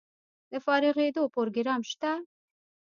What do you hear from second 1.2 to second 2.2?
پروګرام شته؟